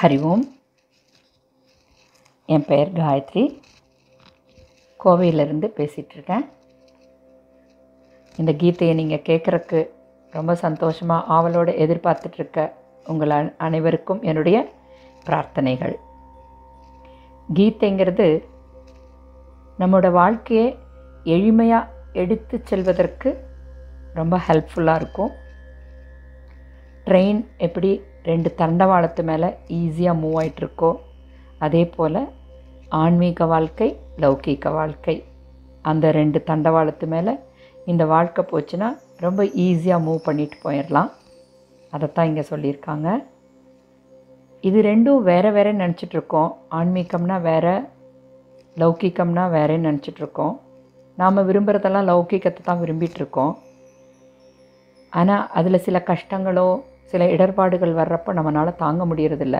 ஹரி 0.00 0.16
ஓம் 0.20 0.44
என் 2.46 2.64
பெயர் 2.68 2.92
காயத்ரி. 2.92 3.42
கோவையிலிருந்து 5.04 5.66
பேசிகிட்ருக்கேன் 5.78 6.44
இந்த 8.36 8.52
கீதையை 8.52 8.94
நீங்கள் 8.94 9.22
கேட்குறக்கு 9.28 9.90
ரொம்ப 10.30 10.54
சந்தோஷமாக 10.54 11.26
ஆவலோடு 11.36 11.72
எதிர்பார்த்துட்ருக்க 11.84 12.72
உங்கள் 13.04 13.54
அனைவருக்கும் 13.56 14.22
என்னுடைய 14.22 14.72
பிரார்த்தனைகள். 15.26 15.96
கீதைங்கிறது 17.54 18.28
நம்மளோட 19.78 20.10
வாழ்க்கையை 20.10 20.78
எளிமையாக 21.24 21.88
எடுத்து 22.12 22.60
செல்வதற்கு 22.64 23.32
ரொம்ப 24.14 24.40
ஹெல்ப்ஃபுல்லாக 24.46 25.02
இருக்கும். 25.02 25.32
ட்ரெயின் 27.04 27.42
எப்படி 27.56 28.08
ரெண்டு 28.22 28.48
தண்டவாளத்து 28.58 29.22
மேலே 29.30 29.48
ஈஸியாக 29.78 30.20
மூவ் 30.22 30.36
ஆகிட்ருக்கோ 30.42 30.90
அதே 31.58 31.82
போல் 31.96 32.20
ஆன்மீக 33.02 33.46
வாழ்க்கை 33.46 33.88
லௌகீக 34.22 34.72
வாழ்க்கை. 34.72 35.16
அந்த 35.82 36.06
ரெண்டு 36.10 36.38
தண்டவாளத்து 36.48 37.06
மேலே 37.06 37.32
இந்த 37.86 38.04
வாழ்க்கை 38.06 38.42
போச்சுன்னா 38.52 38.88
ரொம்ப 39.24 39.44
ஈஸியாக 39.66 40.04
மூவ் 40.06 40.20
பண்ணிட்டு 40.24 40.56
போயிடலாம் 40.64 41.10
அதைத்தான் 41.92 42.28
இங்கே 42.30 42.44
சொல்லியிருக்காங்க. 42.50 43.08
இது 44.64 44.78
ரெண்டும் 44.82 45.22
வேறு 45.22 45.50
வேற 45.52 45.68
நினச்சிட்ருக்கோம் 45.72 46.50
ஆன்மீகம்னா 46.78 47.36
வேறு 47.48 47.74
லௌகீகம்னா 48.76 49.44
வேறேன்னு 49.56 49.88
நினச்சிட்ருக்கோம் 49.90 50.54
நாம் 51.18 51.46
விரும்புகிறதெல்லாம் 51.48 52.08
லௌகீகத்தை 52.10 52.62
தான் 52.64 52.82
விரும்பிகிட்ருக்கோம் 52.82 53.54
ஆனால் 55.12 55.46
அதில் 55.58 55.84
சில 55.86 55.98
கஷ்டங்களோ 56.10 56.68
சில 57.10 57.24
இடர்பாடுகள் 57.34 57.92
வர்றப்போ 58.00 58.30
நம்மளால் 58.38 58.80
தாங்க 58.82 59.04
முடியறதில்ல. 59.10 59.58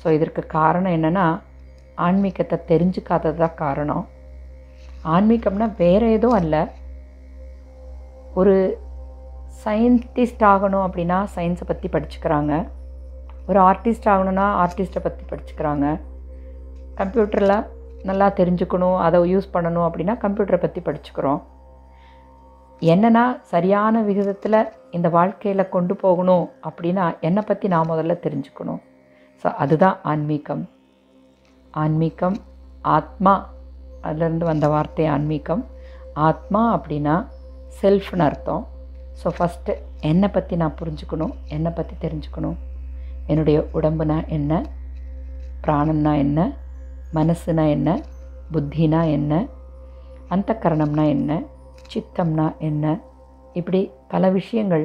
ஸோ 0.00 0.06
இதற்கு 0.16 0.42
காரணம் 0.56 0.94
என்னென்னா 0.98 1.26
ஆன்மீகத்தை 2.06 2.56
தெரிஞ்சுக்காதது 2.70 3.38
தான் 3.42 3.60
காரணம். 3.64 4.04
ஆன்மீகம்னா 5.14 5.68
வேறு 5.82 6.06
எதுவும் 6.16 6.38
அல்ல. 6.40 6.56
ஒரு 8.40 8.54
சயின்டிஸ்ட் 9.64 10.44
ஆகணும் 10.52 10.84
அப்படின்னா 10.86 11.18
சயின்ஸை 11.34 11.66
பற்றி 11.68 11.88
படிச்சுக்கிறாங்க. 11.94 12.52
ஒரு 13.48 13.58
ஆர்டிஸ்ட் 13.70 14.10
ஆகணும்னா 14.12 14.46
ஆர்டிஸ்ட்டை 14.62 15.02
பற்றி 15.06 15.24
படிச்சுக்கிறாங்க. 15.32 15.86
கம்ப்யூட்டரில் 17.00 17.56
நல்லா 18.08 18.26
தெரிஞ்சுக்கணும் 18.38 18.98
அதை 19.06 19.18
யூஸ் 19.34 19.52
பண்ணணும் 19.54 19.86
அப்படின்னா 19.88 20.14
கம்ப்யூட்டரை 20.24 20.60
பற்றி 20.64 20.80
படிச்சுக்கிறோம். 20.88 21.40
என்னன்னா 22.92 23.24
சரியான 23.52 24.00
விகிதத்தில் 24.08 24.58
இந்த 24.96 25.08
வாழ்க்கையில் 25.16 25.72
கொண்டு 25.74 25.94
போகணும் 26.02 26.46
அப்படின்னா 26.68 27.04
என்னை 27.26 27.42
பற்றி 27.46 27.66
நான் 27.74 27.90
முதல்ல 27.90 28.14
தெரிஞ்சுக்கணும். 28.24 28.80
ஸோ 29.42 29.48
அதுதான் 29.62 29.96
ஆன்மீகம். 30.12 30.64
ஆன்மீகம் 31.82 32.36
ஆத்மா 32.96 33.34
அதுலேருந்து 34.08 34.46
வந்த 34.50 34.68
வார்த்தை 34.74 35.06
ஆன்மீகம். 35.14 35.62
ஆத்மா 36.28 36.62
அப்படின்னா 36.76 37.14
செல்ஃப்னு 37.80 38.26
அர்த்தம். 38.28 38.64
ஸோ 39.20 39.30
ஃபஸ்ட்டு 39.36 39.72
என்னை 40.10 40.28
பற்றி 40.28 40.54
நான் 40.62 40.78
புரிஞ்சுக்கணும் 40.80 41.34
என்னை 41.56 41.70
பற்றி 41.70 41.94
தெரிஞ்சுக்கணும். 42.04 42.58
என்னுடைய 43.26 43.58
உடம்புனா 43.78 44.18
என்ன? 44.38 44.52
பிராணம்னா 45.64 46.12
என்ன? 46.24 46.40
மனசுனா 47.18 47.64
என்ன? 47.76 47.90
புத்தினா 48.54 49.00
என்ன? 49.18 49.32
அந்தக்கரணம்னா 50.34 51.04
என்ன? 51.16 51.32
சித்தம்னா 51.92 52.46
என்ன? 52.68 53.00
இப்படி 53.52 53.80
பல 54.08 54.30
விஷயங்கள் 54.30 54.84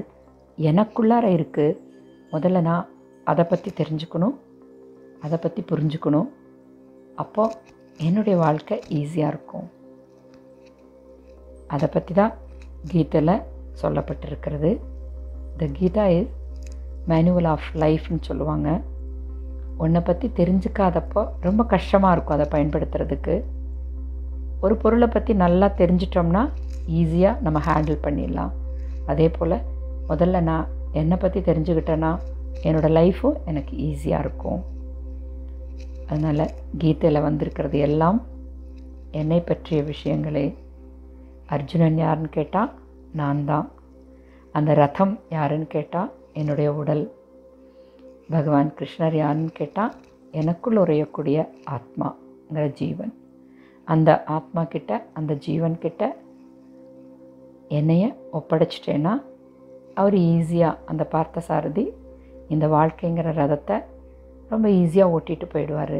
எனக்குள்ளார 0.57 1.25
இருக்குது 1.37 1.77
முதல்ல 2.31 2.61
நான் 2.61 2.87
அதை 3.23 3.45
பற்றி 3.45 3.71
தெரிஞ்சுக்கணும். 3.79 4.35
அதை 5.25 5.37
பற்றி 5.41 5.61
புரிஞ்சுக்கணும். 5.71 6.29
அப்போது 7.15 7.55
என்னுடைய 8.07 8.35
வாழ்க்கை 8.37 8.75
ஈஸியாக 8.89 9.31
இருக்கும். 9.33 9.67
அதை 11.67 11.87
பற்றி 11.95 12.13
தான் 12.13 12.33
கீதையில் 12.91 13.43
சொல்லப்பட்டிருக்கிறது. 13.81 14.71
The 15.57 15.65
Gita 15.79 16.05
is 16.17 16.35
manual 17.05 17.49
of 17.53 17.69
லைஃப்னு 17.83 18.21
சொல்லுவாங்க. 18.21 18.69
உன்னை 19.77 20.01
பற்றி 20.01 20.27
தெரிஞ்சுக்காதப்போ 20.39 21.21
ரொம்ப 21.47 21.63
கஷ்டமாக 21.63 22.13
இருக்கும் 22.15 22.37
அதை 22.37 22.47
பயன்படுத்துறதுக்கு. 22.55 23.35
ஒரு 24.63 24.75
பொருளை 24.75 25.07
பற்றி 25.07 25.33
நல்லா 25.43 25.67
தெரிஞ்சிட்டோம்னா 25.81 26.41
ஈஸியாக 26.99 27.41
நம்ம 27.45 27.59
ஹேண்டில் 27.67 28.03
பண்ணிடலாம். 28.05 28.53
அதே 29.11 29.27
போல் 29.29 29.55
முதல்ல 30.09 30.41
நான் 30.49 30.67
என்னை 30.91 31.17
பற்றி 31.17 31.39
தெரிஞ்சுக்கிட்டேன்னா 31.39 32.11
என்னோடய 32.67 32.95
லைஃப்பும் 32.99 33.37
எனக்கு 33.49 33.73
ஈஸியாக 33.87 34.23
இருக்கும். 34.25 34.61
அதனால் 36.11 36.53
கீதையில் 36.81 37.25
வந்திருக்கிறது 37.27 37.79
எல்லாம் 37.87 38.19
என்னை 39.21 39.39
பற்றிய 39.41 39.79
விஷயங்களே. 39.91 40.47
அர்ஜுனன் 41.55 41.97
யாருன்னு 41.97 42.29
கேட்டால் 42.29 42.71
நான் 43.19 43.45
தான். 43.45 43.67
அந்த 44.51 44.73
ரதம் 44.73 45.13
யாருன்னு 45.37 45.67
கேட்டால் 45.75 46.11
என்னுடைய 46.33 46.69
உடல். 46.73 47.05
பகவான் 48.35 48.73
கிருஷ்ணர் 48.79 49.15
யாருன்னு 49.21 49.53
கேட்டால் 49.61 49.95
எனக்குள் 50.41 50.79
உரையக்கூடிய 50.83 51.37
ஆத்மாங்கிற 51.75 52.65
ஜீவன். 52.81 53.13
அந்த 53.91 54.09
ஆத்மா 54.37 54.63
கிட்ட 54.63 54.91
அந்த 55.19 55.33
ஜீவன்கிட்ட 55.45 56.03
என்னைய 57.77 58.05
ஒப்படைச்சிட்டேன்னா 58.37 59.13
அவர் 59.99 60.15
ஈஸியாக 60.33 60.81
அந்த 60.91 61.03
பார்த்த 61.13 61.45
சாரதி 61.47 61.85
இந்த 62.53 62.65
வாழ்க்கைங்கிற 62.75 63.31
ரதத்தை 63.39 63.77
ரொம்ப 64.51 64.65
ஈஸியாக 64.79 65.13
ஓட்டிகிட்டு 65.15 65.47
போயிடுவார். 65.53 65.99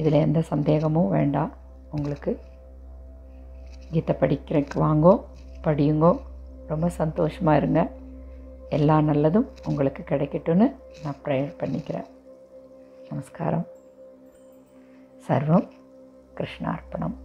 இதில் 0.00 0.22
எந்த 0.26 0.40
சந்தேகமும் 0.50 1.12
வேண்டாம். 1.16 1.52
உங்களுக்கு 1.96 2.32
கீதை 3.92 4.14
படிக்கிறக்கு 4.20 4.76
வாங்கோ 4.84 5.14
படியுங்கோ. 5.66 6.12
ரொம்ப 6.70 6.88
சந்தோஷமாக 7.00 7.60
இருங்க. 7.60 7.80
எல்லா 8.76 8.96
நல்லதும் 9.08 9.48
உங்களுக்கு 9.68 10.02
கிடைக்கட்டும்னு 10.10 10.66
நான் 11.02 11.20
ப்ரேயர் 11.24 11.52
பண்ணிக்கிறேன் 11.62 12.08
நமஸ்காரம். 13.08 13.66
சர்வம் 15.28 15.66
கிருஷ்ணார்ப்பணம். 16.34 17.16